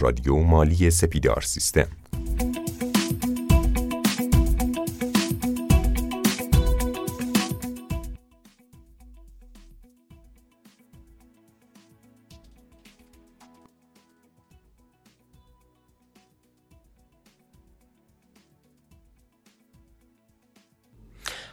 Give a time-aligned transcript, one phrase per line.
[0.00, 1.86] رادیو مالی سپیدار سیستم.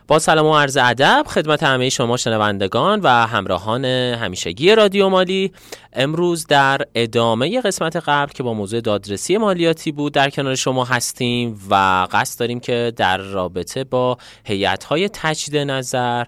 [0.08, 5.52] با سلام و عرض ادب خدمت همه شما شنوندگان و همراهان همیشگی رادیو مالی.
[5.94, 11.60] امروز در ادامه قسمت قبل که با موضوع دادرسی مالیاتی بود در کنار شما هستیم
[11.70, 16.24] و قصد داریم که در رابطه با هیئت‌های تجدید نظر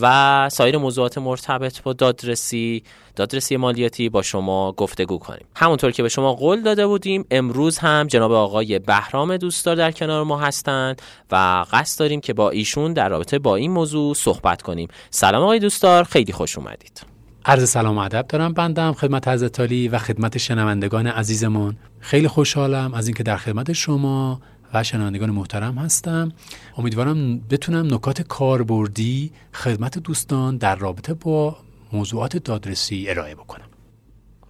[0.00, 2.82] و سایر موضوعات مرتبط با دادرسی
[3.16, 5.46] دادرسی مالیاتی با شما گفتگو کنیم.
[5.56, 10.24] همونطور که به شما قول داده بودیم امروز هم جناب آقای بهرام دوستدار در کنار
[10.24, 14.88] ما هستند و قصد داریم که با ایشون در رابطه با این موضوع صحبت کنیم.
[15.10, 17.02] سلام آقای دوستدار خیلی خوش اومدید.
[17.44, 21.76] عرض سلام و ادب دارم بندم خدمت حضرت علی و خدمت شنوندگان عزیزمون.
[22.00, 24.40] خیلی خوشحالم از اینکه در خدمت شما
[24.74, 26.32] و شنوندگان محترم هستم.
[26.78, 31.56] امیدوارم بتونم نکات کاربردی خدمت دوستان در رابطه با
[31.92, 33.68] موضوعات دادرسی ارائه بکنم.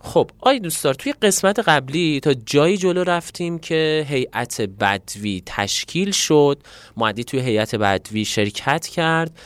[0.05, 6.63] خب آی دوستار توی قسمت قبلی تا جایی جلو رفتیم که هیئت بدوی تشکیل شد.
[6.97, 9.39] معدی توی هیئت بدوی شرکت کرد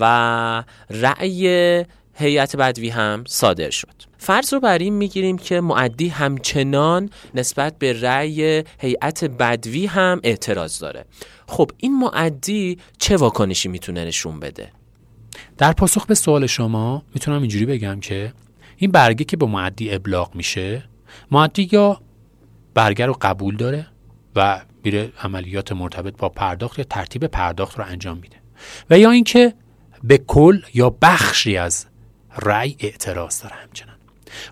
[0.00, 3.94] و رأی هیئت بدوی هم صادر شد.
[4.18, 10.78] فرض رو بر این می‌گیریم که معدی همچنان نسبت به رأی هیئت بدوی هم اعتراض
[10.78, 11.04] داره.
[11.48, 14.72] خب این معدی چه واکنشی می‌تونه نشون بده؟
[15.58, 18.32] در پاسخ به سوال شما می‌تونم اینجوری بگم که
[18.76, 20.84] این برگه که به معدی ابلاغ میشه
[21.30, 22.00] معدی یا
[22.74, 23.86] برگه رو قبول داره
[24.36, 28.36] و میره عملیات مرتبط با پرداخت یا ترتیب پرداخت رو انجام میده.
[28.90, 29.54] و یا اینکه
[30.04, 31.86] به کل یا بخشی از
[32.42, 33.96] رأی اعتراض داره همچنان.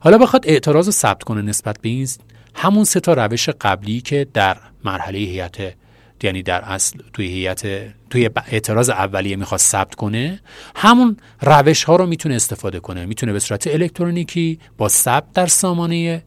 [0.00, 2.08] حالا بخواد اعتراض رو ثبت کنه نسبت به این
[2.54, 5.74] همون سه تا روش قبلی که در مرحله هیئت
[6.22, 7.66] یعنی در اصل توی هیئت
[8.10, 10.40] توی اعتراض اولیه می‌خواد ثبت کنه
[10.76, 13.06] همون روش ها رو می‌تونه استفاده کنه.
[13.06, 16.22] می‌تونه به صورت الکترونیکی با ثبت در سامانه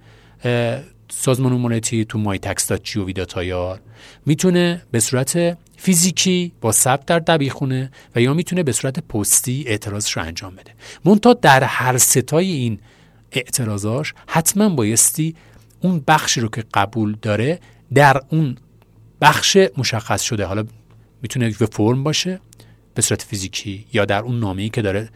[1.12, 2.72] سازمان مالیاتی تو مای تکس
[4.26, 10.18] می‌تونه به صورت فیزیکی با ثبت در دبیخونه و یا می‌تونه به صورت پستی اعتراضش
[10.18, 10.72] رو انجام بده.
[11.06, 12.80] منتها در هر ستای این
[13.32, 15.36] اعتراضاش حتما بایستی
[15.82, 17.60] اون بخشی رو که قبول داره
[17.94, 18.58] در اون
[19.22, 20.46] بخش مشخص شده.
[20.46, 20.66] حالا
[21.22, 22.40] می‌تونه به فرم باشه
[22.94, 25.10] به صورت فیزیکی یا در اون نامه‌ای که داره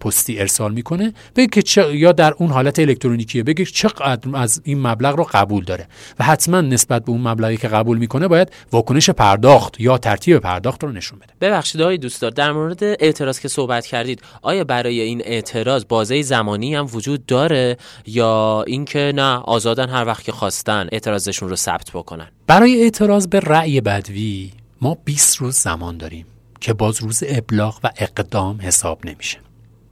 [0.00, 1.12] پستی ارسال می‌کنه.
[1.36, 3.42] بگه چه یا در اون حالت الکترونیکیه.
[3.42, 5.88] بگه چقدر از این مبلغ رو قبول داره.
[6.18, 10.84] و حتما نسبت به اون مبلغی که قبول می‌کنه باید واکنش پرداخت یا ترتیب پرداخت
[10.84, 11.32] رو نشون بده.
[11.40, 16.74] ببخشید آقای دوستدار در مورد اعتراض که صحبت کردید آیا برای این اعتراض بازه زمانی
[16.74, 22.26] هم وجود داره یا اینکه نه آزادن هر وقت که خواستن اعتراضشون رو ثبت بکنن؟
[22.46, 26.26] برای اعتراض به رأی بدوی ما 20 روز زمان داریم.
[26.60, 29.38] که باز روز ابلاغ و اقدام حساب نمیشه.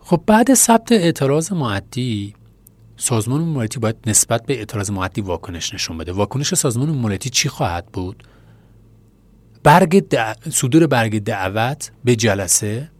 [0.01, 2.35] خب بعد ثبت اعتراض معدی
[2.97, 6.13] سازمان مالیاتی باید نسبت به اعتراض معدی واکنش نشون بده.
[6.13, 8.23] واکنش سازمان مالیاتی چی خواهد بود؟
[9.63, 10.05] برگ
[10.51, 12.91] صدور برگ دعوت به جلسه.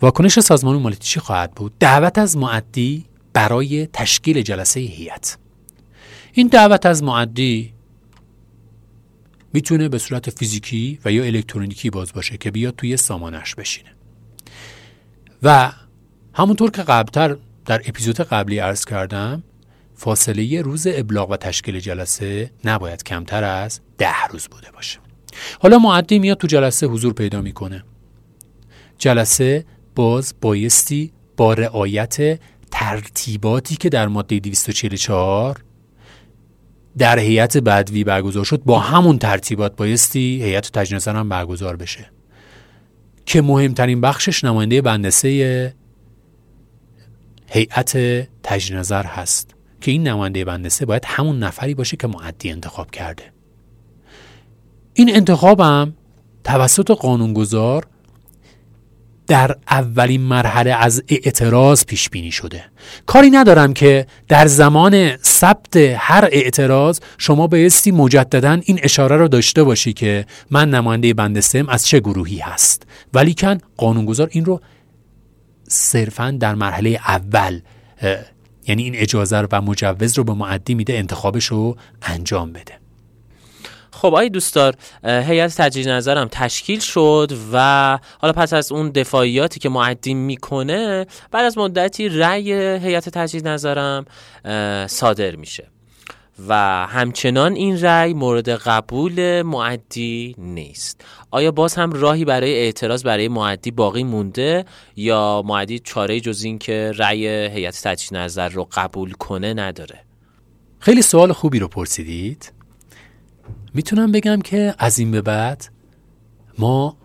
[0.00, 5.38] واکنش سازمان مالیاتی چی خواهد بود؟ دعوت از معدی برای تشکیل جلسه هیئت.
[6.32, 7.72] این دعوت از معدی
[9.56, 13.90] می‌تونه به صورت فیزیکی و یا الکترونیکی باز باشه که بیاد توی سامانش بشینه.
[15.42, 15.72] و
[16.34, 19.42] همونطور که قبلتر در اپیزود قبلی عرض کردم
[19.94, 24.98] فاصله روز ابلاغ و تشکیل جلسه نباید کمتر از ده روز بوده باشه.
[25.60, 27.84] حالا معدی میاد تو جلسه حضور پیدا می‌کنه.
[28.98, 32.40] جلسه باز بایستی با رعایت
[32.70, 35.64] ترتیباتی که در ماده 244
[36.98, 42.10] در هیئت بدوی برگزار شد با همون ترتیبات بایستی هیئت تجنیز هم برگزار بشه.
[43.26, 45.74] که مهمترین بخشش نماینده بندسه
[47.46, 47.98] هیئت
[48.42, 53.22] تجدید نظر هست که این نماینده بندسه باید همون نفری باشه که معدی انتخاب کرده.
[54.94, 55.94] این انتخابم
[56.44, 57.86] توسط قانونگذار
[59.26, 62.64] در اولین مرحله از اعتراض پیش بینی شده.
[63.06, 69.64] کاری ندارم که در زمان ثبت هر اعتراض شما بایستی مجددا این اشاره رو داشته
[69.64, 72.82] باشی که من نماینده بند سم از چه گروهی هست.
[73.14, 74.60] ولیکن قانونگذار این رو
[75.68, 77.60] صرفا در مرحله اول
[78.66, 82.85] یعنی این اجازه و مجوز رو به معدی میده انتخابش رو انجام بده.
[83.96, 89.68] خب آی دوستار هیئت تجدید نظرم تشکیل شد و حالا پس از اون دفاعیاتی که
[89.68, 94.04] معدی می‌کنه بعد از مدتی رأی هیئت تجدید نظرم
[94.86, 95.68] صادر میشه.
[96.48, 96.54] و
[96.86, 101.04] همچنان این رأی مورد قبول معدی نیست.
[101.30, 104.64] آیا باز هم راهی برای اعتراض برای معدی باقی مونده
[104.96, 110.00] یا معدی چاره جز این که رأی هیئت تجدید نظر رو قبول کنه نداره؟
[110.78, 112.52] خیلی سوال خوبی رو پرسیدید.
[113.74, 115.64] می‌تونم بگم که از این به بعد
[116.58, 116.96] ما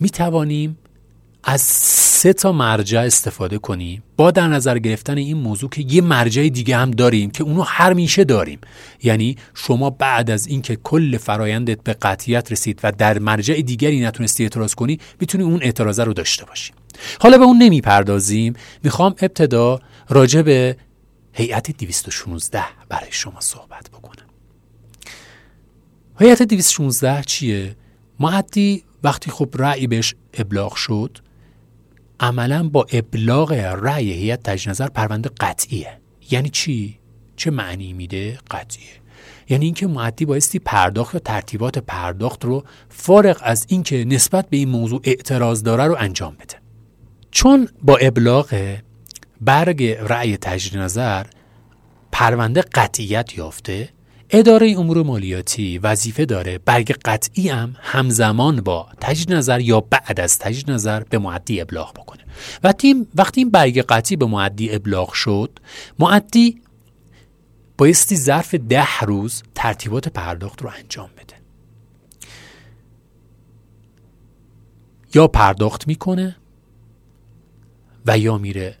[0.00, 0.78] می‌توانیم
[1.44, 4.02] از سه تا مرجع استفاده کنیم.
[4.16, 7.92] با در نظر گرفتن این موضوع که یه مرجع دیگه هم داریم که اونو هر
[7.92, 8.58] میشه داریم.
[9.02, 14.42] یعنی شما بعد از اینکه کل فرایندت به قطعیت رسید و در مرجع دیگری نتونستی
[14.42, 16.72] اعتراض کنی می‌تونی اون اعتراضه رو داشته باشی.
[17.20, 18.52] حالا به اون نمی‌پردازیم.
[18.84, 20.76] می‌خوام ابتدا راجع به
[21.32, 24.25] هیئت 216 برای شما صحبت بکنم.
[26.18, 27.76] هیئت 216 چیه؟
[28.20, 31.18] معدی وقتی خب رأی بهش ابلاغ شد
[32.20, 36.00] عملا با ابلاغ رأی هیئت تجدید پرونده قطعیه.
[36.30, 36.98] یعنی چی؟
[37.36, 38.88] چه معنی میده؟ قطعیه.
[39.48, 44.68] یعنی اینکه معدی بایستی پرداخت یا ترتیبات پرداخت رو فارغ از اینکه نسبت به این
[44.68, 46.56] موضوع اعتراض داره رو انجام بده.
[47.30, 48.76] چون با ابلاغ
[49.40, 51.26] برگ رأی تجدید نظر
[52.12, 53.88] پرونده قطعیت یافته
[54.30, 60.38] اداره امور مالیاتی وظیفه داره برگ قطعی هم همزمان با تجدید نظر یا بعد از
[60.38, 62.22] تجدید نظر به معدی ابلاغ بکنه.
[62.64, 65.58] و تیم وقتی این برگ قطعی به معدی ابلاغ شد
[65.98, 66.60] معدی
[67.78, 71.36] بایستی ظرف ده روز ترتیبات پرداخت رو انجام بده.
[75.14, 76.36] یا پرداخت می‌کنه
[78.06, 78.76] و یا میره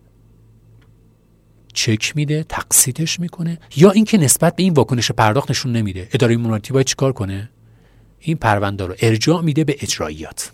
[1.76, 6.08] چک میده تقسیطش می‌کنه یا اینکه نسبت به این واکنش پرداخت نشون نمیده.
[6.12, 7.50] اداره مالیاتی باید چیکار کنه؟
[8.20, 10.52] این پرونده رو ارجاع میده به اجراییات.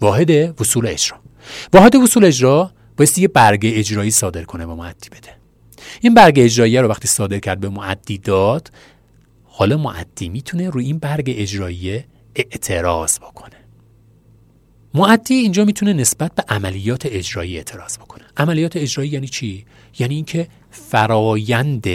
[0.00, 1.18] واحد وصول اجرا.
[1.72, 5.36] واحد وصول اجرا باید یه برگه اجرایی صادر کنه به معدی بده.
[6.00, 8.70] این برگه اجرایی رو وقتی صادر کرد به معدی داد
[9.44, 13.56] حالا معدی می‌تونه روی این برگ اجرایی اعتراض بکنه.
[14.94, 18.24] معدی اینجا می‌تونه نسبت به عملیات اجرایی اعتراض بکنه.
[18.36, 19.64] عملیات اجرایی یعنی چی؟
[19.98, 21.86] یعنی اینکه فرایند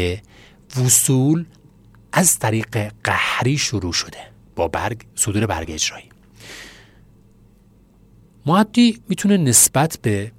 [0.77, 1.45] وصول
[2.11, 4.17] از طریق قهری شروع شده
[4.55, 6.09] با برگ صدور برگ اجرایی.
[8.45, 10.31] معدی می‌تونه نسبت به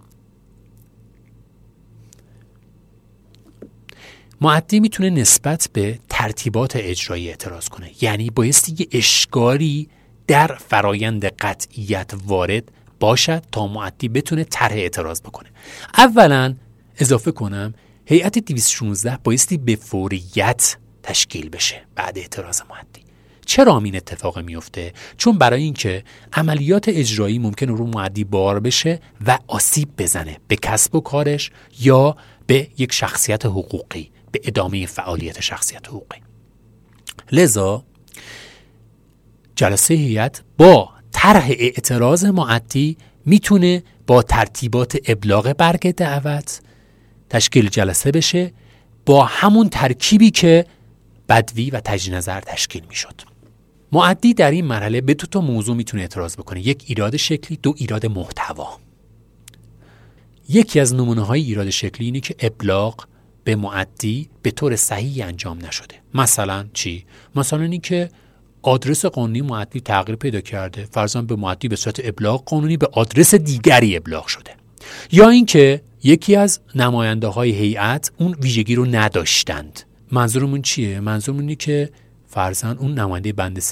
[4.40, 7.90] معدی می‌تونه نسبت به ترتیبات اجرایی اعتراض کنه.
[8.00, 9.88] یعنی بایستی یه اشکاری
[10.26, 15.48] در فرایند قطعیت وارد باشد تا معدی بتونه طرح اعتراض بکنه.
[15.98, 16.54] اولا
[16.98, 17.74] اضافه کنم
[18.06, 21.82] هیئت 216 بایستی به فوریت تشکیل بشه.
[21.94, 23.08] بعد اعتراض معدی
[23.46, 29.38] چرا این اتفاق میفته؟ چون برای اینکه عملیات اجرایی ممکن رو معدی بار بشه و
[29.46, 31.50] آسیب بزنه به کسب و کارش
[31.80, 32.16] یا
[32.46, 36.18] به یک شخصیت حقوقی به ادامه فعالیت شخصیت حقوقی.
[37.32, 37.84] لذا
[39.56, 42.96] جلسه هیئت با طرح اعتراض معدی
[43.26, 46.60] می‌تونه با ترتیبات ابلاغ برگ دعوت
[47.30, 48.52] تشکیل جلسه بشه
[49.06, 50.66] با همون ترکیبی که
[51.28, 53.20] بدوی و تجدید نظر تشکیل می‌شد.
[53.92, 56.66] معدی در این مرحله به دو تا موضوع می‌تونه اعتراض بکنه.
[56.66, 58.78] یک ایراد شکلی دو ایراد محتوا.
[60.48, 63.06] یکی از نمونه های ایراد شکلی اینه که ابلاغ
[63.44, 65.94] به معدی به طور صحیح انجام نشده.
[66.14, 68.10] مثلا چی؟ مثلا اینکه
[68.62, 70.88] آدرس قانونی معدی تغییر پیدا کرده.
[70.90, 74.50] فرضاً به معدی به صورت ابلاغ قانونی به آدرس دیگری ابلاغ شده.
[75.12, 79.80] یا اینکه یکی از نماینده های هیئت اون ویژگی رو نداشتند.
[80.12, 81.90] منظورمون چیه؟ منظورمون اینه که
[82.26, 83.62] فرضاً اون نماینده بند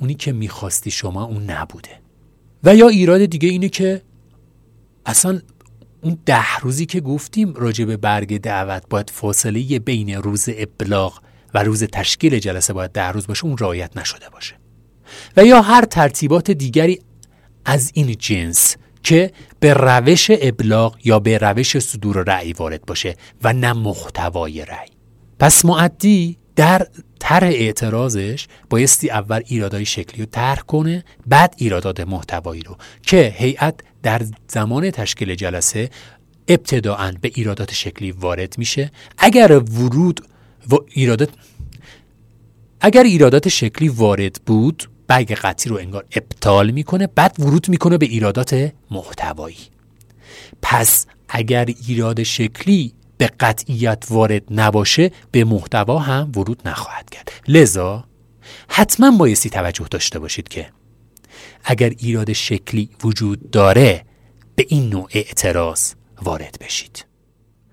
[0.00, 1.90] اونی که می‌خواستی شما اون نبوده.
[2.64, 4.02] و یا ایراد دیگه اینه که
[5.06, 5.40] اصلا
[6.02, 11.20] اون ده روزی که گفتیم راجع به برگ دعوت باید فاصله بین روز ابلاغ
[11.54, 14.54] و روز تشکیل جلسه باید ده روز باشه اون رعایت نشده باشه.
[15.36, 17.00] و یا هر ترتیبات دیگری
[17.64, 18.76] از این جنس
[19.08, 24.88] که به روش ابلاغ یا به روش صدور رأی وارد باشه و نه محتوای رأی.
[25.38, 26.86] پس معدی در
[27.18, 33.74] طرح اعتراضش بایستی اول ایرادای شکلی رو طرح کنه بعد ایرادات محتوایی رو که هیئت
[34.02, 35.90] در زمان تشکیل جلسه
[36.48, 38.90] ابتداعا به ایرادات شکلی وارد میشه.
[39.18, 40.20] اگر ورود
[40.70, 41.28] و ایرادات
[42.80, 48.06] اگر ایرادات شکلی وارد بود برگ قطعی رو انگار ابطال می‌کنه بعد ورود می‌کنه به
[48.06, 49.56] ایرادات محتوایی.
[50.62, 57.32] پس اگر ایراد شکلی به قطعیت وارد نباشه به محتوا هم ورود نخواهد کرد.
[57.48, 58.04] لذا
[58.68, 60.70] حتما بایستی توجه داشته باشید که
[61.64, 64.04] اگر ایراد شکلی وجود داره
[64.56, 67.07] به این نوع اعتراض وارد بشید.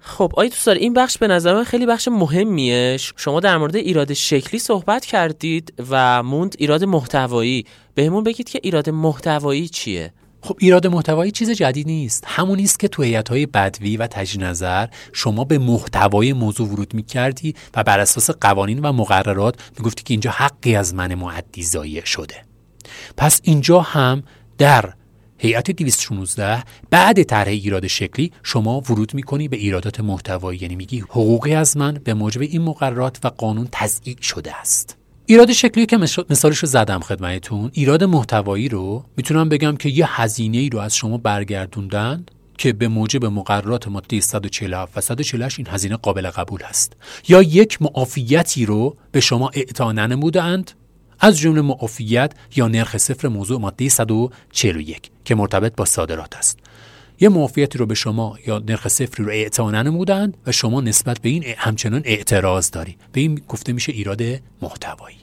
[0.07, 2.97] خب آی دوستان این بخش به نظر من خیلی بخش مهمیه.
[3.15, 7.65] شما در مورد ایراد شکلی صحبت کردید و موند ایراد محتوایی.
[7.95, 12.23] بهمون بگید که ایراد محتوایی چیه؟ خب ایراد محتوایی چیز جدید نیست.
[12.27, 17.55] همون نیست که تو های بدوی و تجدید نظر شما به محتوای موضوع ورود می‌کردی
[17.75, 21.63] و بر اساس قوانین و مقررات می‌گفتی که اینجا حقی از من معدی
[22.05, 22.35] شده.
[23.17, 24.23] پس اینجا هم
[24.57, 24.93] در
[25.37, 30.59] هیئت 216 بعد طرح ایراد شکلی شما ورود می‌کنی به ایرادات محتوایی.
[30.61, 34.97] یعنی میگی حقوقی از من به موجب این مقررات و قانون تضییع شده است.
[35.25, 35.97] ایراد شکلی که
[36.29, 37.71] مثالش رو زدم خدمتتون.
[37.73, 42.25] ایراد محتوایی رو می‌تونم بگم که یه هزینه ای رو از شما برگردوندن
[42.57, 46.93] که به موجب مقررات ماده 147 و 148 این هزینه قابل قبول است
[47.27, 50.71] یا یک معافیتی رو به شما اعطا ننمودند
[51.25, 56.59] از جمله معافیت یا نرخ صفر موضوع ماده 141 که مرتبط با صادرات است.
[57.19, 61.29] یه معافیتی رو به شما یا نرخ صفری رو اعطا نمودند و شما نسبت به
[61.29, 62.97] این همچنان اعتراض داری.
[63.11, 64.21] به این گفته میشه ایراد
[64.61, 65.17] محتوایی.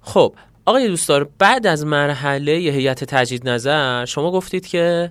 [0.00, 5.10] خب آقای دوستار بعد از مرحله هیئت تجدید نظر شما گفتید که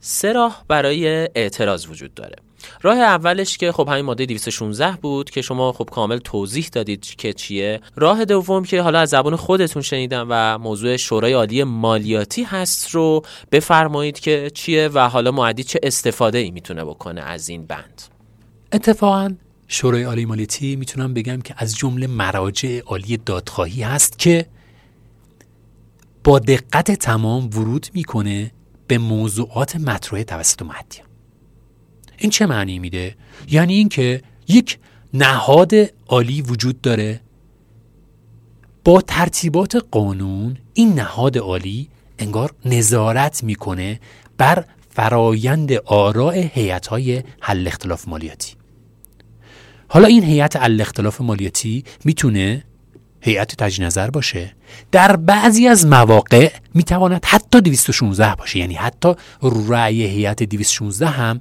[0.00, 2.36] سه راه برای اعتراض وجود داره.
[2.82, 7.32] راه اولش که خب همین ماده 216 بود که شما خب کامل توضیح دادید که
[7.32, 7.80] چیه.
[7.96, 13.22] راه دوم که حالا از زبان خودتون شنیدم و موضوع شورای عالی مالیاتی هست رو
[13.52, 18.02] بفرمایید که چیه و حالا معدی چه استفاده ای می‌تونه بکنه از این بند.
[18.72, 19.34] اتفاقا
[19.68, 24.46] شورای عالی مالیاتی می‌تونم بگم که از جمله مراجع عالی دادخواهی هست که
[26.24, 28.52] با دقت تمام ورود می‌کنه
[28.86, 31.06] به موضوعات مطرح توسط معدیان
[32.22, 33.16] این چه معنی میده؟
[33.50, 34.78] یعنی اینکه یک
[35.14, 35.72] نهاد
[36.08, 37.20] عالی وجود داره.
[38.84, 41.88] با ترتیبات قانون این نهاد عالی
[42.18, 44.00] انگار نظارت می‌کنه
[44.38, 48.52] بر فرایند آراء هیئت های حل اختلاف مالیاتی.
[49.88, 52.64] حالا این هیئت حل اختلاف مالیاتی می‌تونه
[53.20, 54.54] هیئت تجدید نظر باشه.
[54.92, 58.58] در بعضی از مواقع می‌تواند حتی 216 باشه.
[58.58, 59.14] یعنی حتی
[59.68, 61.40] رأی هیئت 216 هم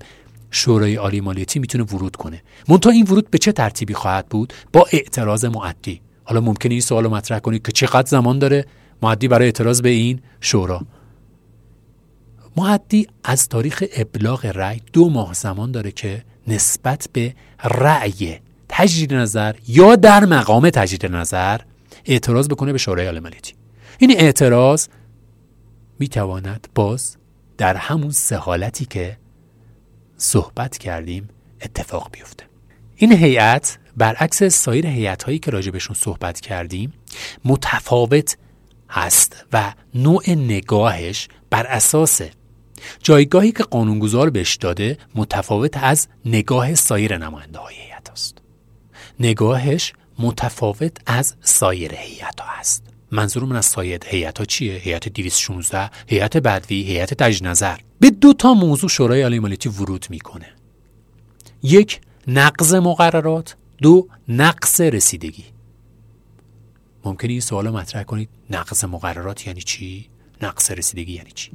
[0.51, 2.43] شورای عالی مالیاتی می‌تونه ورود کنه.
[2.67, 6.01] منتها این ورود به چه ترتیبی خواهد بود؟ با اعتراض معدی.
[6.23, 8.65] حالا ممکنه این سوال رو مطرح کنید که چقدر زمان داره
[9.01, 10.81] معدی برای اعتراض به این شورا.
[12.57, 18.39] معدی از تاریخ ابلاغ رأی دو ماه زمان داره که نسبت به رأی
[18.69, 21.61] تجدید نظر یا در مقام تجدید نظر
[22.05, 23.53] اعتراض بکنه به شورای عالی مالیاتی.
[23.99, 24.87] این اعتراض
[25.99, 27.17] می‌تواند باز
[27.57, 29.17] در همون سه حالتی که
[30.21, 31.29] صحبت کردیم
[31.61, 32.45] اتفاق بیفته.
[32.95, 36.93] این هیئت برعکس سایر هیئت هایی که راجبشون صحبت کردیم
[37.45, 38.37] متفاوت
[38.89, 42.21] هست و نوع نگاهش بر اساس
[43.03, 48.37] جایگاهی که قانونگذار بهش داده متفاوت از نگاه سایر نماینده های هیئت است.
[49.19, 55.09] نگاهش متفاوت از سایر هیئت ها است منظور من از سایر هیئت ها چیه هیئت
[55.09, 57.77] 216 هیئت بدوی هیئت تجدید نظر.
[57.99, 60.45] به دو تا موضوع شورای عالی مالیاتی ورود می‌کنه.
[61.63, 63.55] یک نقض مقررات.
[63.81, 65.45] دو نقص رسیدگی.
[67.05, 68.29] ممکنه این سوال مطرح کنید.
[68.49, 70.09] نقض مقررات یعنی چی؟
[70.41, 71.51] نقص رسیدگی یعنی چی؟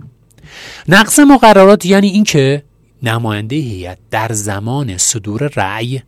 [0.89, 2.65] نقض مقررات یعنی اینکه
[3.03, 6.03] نماینده هیئت در زمان صدور رأی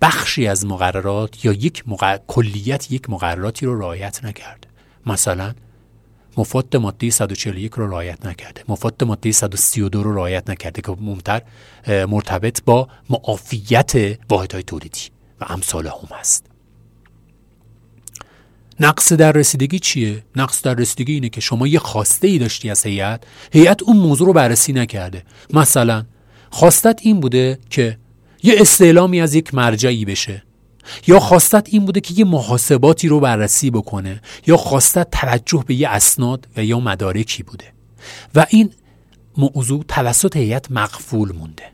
[0.00, 1.84] بخشی از مقررات یا یک
[2.26, 4.57] کلیت یک مقرراتی رو رعایت نکرد.
[5.08, 5.54] مثلا
[6.36, 8.64] مفاد ماده 141 رو رعایت نکرده.
[8.68, 11.42] مفاد ماده 132 رو رعایت نکرده که ممتر
[11.86, 15.00] مرتبط با معافیت واحدهای تولیدی
[15.40, 16.46] و امثال هم هست.
[18.80, 22.86] نقص در رسیدگی چیه؟ نقص در رسیدگی اینه که شما یه خواسته ای داشتی از
[22.86, 25.22] هیئت هیئت اون موضوع رو بررسی نکرده.
[25.52, 26.04] مثلا
[26.50, 27.98] خواستت این بوده که
[28.42, 30.42] یه استعلامی از یک مرجعی بشه.
[31.06, 35.88] یا خواستت این بوده که یه محاسباتی رو بررسی بکنه یا خواستت توجه به یه
[35.88, 37.72] اسناد و یا مدارکی بوده.
[38.34, 38.70] و این
[39.36, 41.64] موضوع توسط هیئت مقفول مونده.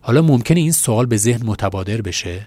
[0.00, 2.46] حالا ممکنه این سوال به ذهن متبادر بشه؟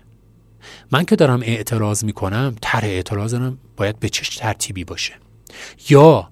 [0.92, 5.14] من که دارم اعتراض می‌کنم طرح اعتراضم باید به چه ترتیبی باشه؟
[5.90, 6.30] یا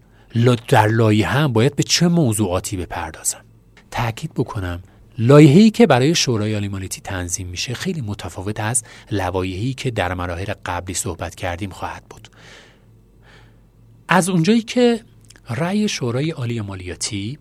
[0.68, 3.42] در لایه هم باید به چه موضوعاتی بپردازم؟
[3.92, 4.84] تاکید بکنم
[5.18, 10.54] لایحه‌ای که برای شورای عالی مالیاتی تنظیم میشه خیلی متفاوت از لوایحی که در مراحل
[10.66, 12.28] قبلی صحبت کردیم خواهد بود.
[14.08, 15.04] از اونجایی که
[15.50, 17.40] رأی شورای عالی مالیاتی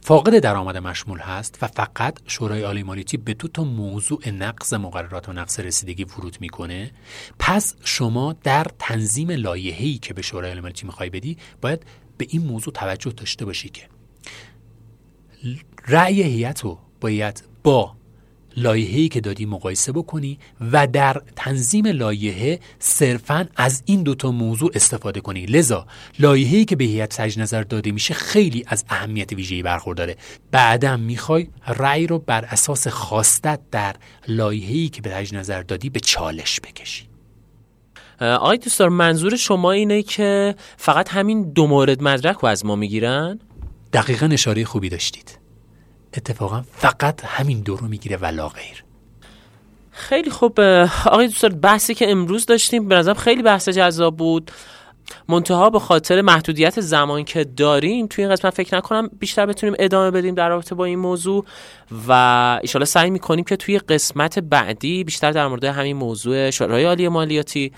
[0.00, 5.28] فاقد درآمد مشمول هست و فقط شورای عالی مالیاتی به دو تا موضوع نقض مقررات
[5.28, 6.90] و نقض رسیدگی ورود می‌کنه
[7.38, 11.86] پس شما در تنظیم لایحه‌ای که به شورای عالی مالیاتی می‌خوای بدی باید
[12.18, 13.82] به این موضوع توجه داشته باشی که
[15.88, 17.92] رأی هیئت رو باید با
[18.56, 20.38] لایحه‌ای که دادی مقایسه بکنی
[20.72, 25.46] و در تنظیم لایحه صرفا از این دوتا موضوع استفاده کنی.
[25.46, 25.86] لذا
[26.18, 30.16] لایحه‌ای که به هیئت تجدید نظر داده میشه خیلی از اهمیت ویژه‌ای برخورداره.
[30.50, 33.96] بعدم می‌خوای رأی رو بر اساس خواستت در
[34.28, 37.04] لایحه‌ای که به تجدید نظر دادی به چالش بکشی.
[38.20, 43.38] آقای دوستار منظور شما اینه که فقط همین دو مورد مدرک رو از ما می‌گیرن؟
[43.92, 45.38] دقیقا اشاره خوبی داشتید.
[46.16, 48.84] اتفاقا فقط همین دو رو می‌گیره ولا غیر
[49.90, 50.60] خیلی خوب
[51.06, 54.50] آقای دوستار بحثی که امروز داشتیم به نظرم خیلی بحث جذاب بود.
[55.28, 60.10] منتها به خاطر محدودیت زمان که داریم توی این قسمت فکر نکنم بیشتر بتونیم ادامه
[60.10, 61.44] بدیم در رابطه با این موضوع
[62.08, 62.12] و
[62.62, 67.72] ایشالا سعی می‌کنیم که توی قسمت بعدی بیشتر در مورد همین موضوع شورای عالی مالیاتی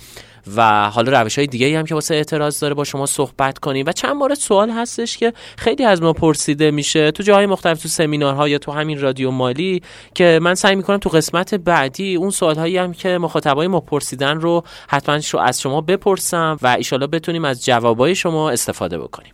[0.56, 3.86] و حالا روش های دیگه هم که واسه اعتراض داره با شما صحبت کنیم.
[3.86, 7.88] و چند مورد سوال هستش که خیلی از ما پرسیده میشه تو جاهای مختلف تو
[7.88, 9.82] سمینارها یا تو همین رادیو مالی
[10.14, 14.62] که من سعی می‌کنم تو قسمت بعدی اون سوال هم که مخاطبای ما پرسیدن رو
[14.88, 19.32] حتما از شما بپرسم و ایشالا بتونیم از جوابای شما استفاده بکنیم.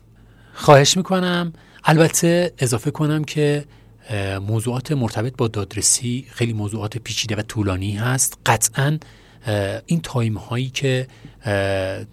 [0.55, 1.53] خواهش می‌کنم.
[1.85, 3.65] البته اضافه کنم که
[4.41, 8.39] موضوعات مرتبط با دادرسی خیلی موضوعات پیچیده و طولانی هست.
[8.47, 8.99] قطعا
[9.87, 11.07] این time هایی که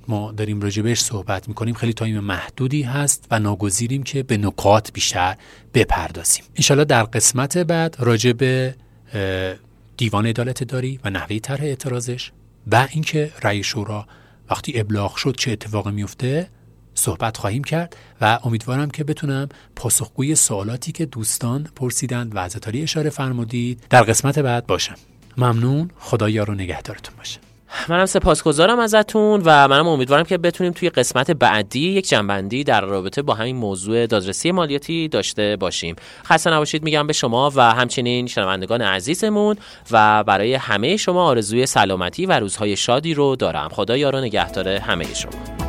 [0.07, 5.35] ما داریم راجبش صحبت می‌کنیم خیلی تایم محدودی هست و ناگزیریم که به نکات بیشتر
[5.73, 6.43] بپردازیم.
[6.55, 8.73] انشالله در قسمت بعد راجب
[9.97, 12.31] دیوان عدالت داری و نحوه طرح اعتراضش
[12.71, 14.07] و اینکه رأی شورا
[14.49, 16.49] وقتی ابلاغ شد چه اتفاقی میفته
[16.93, 23.09] صحبت خواهیم کرد و امیدوارم که بتونم پاسخگوی سوالاتی که دوستان پرسیدند و از اشاره
[23.09, 24.95] فرمودید در قسمت بعد باشم.
[25.37, 25.91] ممنون.
[25.99, 27.46] خدا یار نگهدارتون باشه
[27.89, 33.21] منم سپاسگزارم ازتون و منم امیدوارم که بتونیم توی قسمت بعدی یک جنبندی در رابطه
[33.21, 35.95] با همین موضوع دادرسی مالیاتی داشته باشیم.
[36.25, 39.55] خسته نباشید میگم به شما و همچنین شنوندگان عزیزمون
[39.91, 43.69] و برای همه شما آرزوی سلامتی و روزهای شادی رو دارم.
[43.69, 45.66] خدا یار و نگهدار همه شما.